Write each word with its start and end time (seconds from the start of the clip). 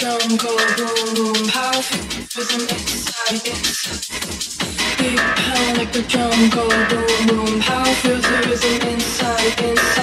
down, 0.00 0.36
go, 0.36 0.56
go, 0.76 0.86
go, 1.14 1.32
power 1.48 1.82
feet 1.82 2.36
with 2.36 2.54
an 2.54 2.62
exercise, 2.70 3.44
yes. 3.44 4.08
Big 4.98 5.18
pound 5.18 5.78
like 5.78 5.92
the 5.92 6.02
drum, 6.02 6.50
go, 6.50 6.68
boom, 6.88 7.26
boom, 7.26 7.60
power 7.60 7.94
feels 8.02 8.22
the 8.22 8.48
rhythm 8.48 8.88
inside, 8.88 9.60
inside. 9.60 9.97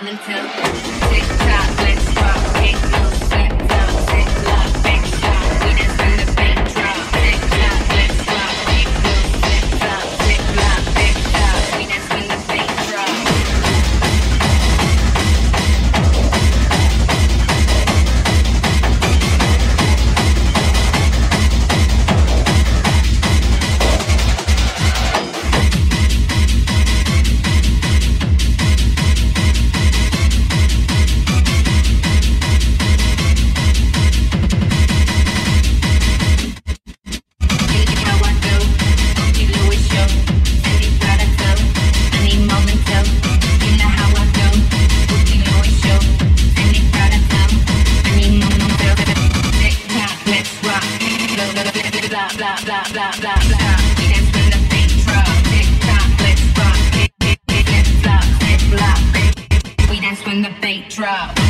down 0.00 0.08
until 0.08 1.45
drop. 60.96 61.45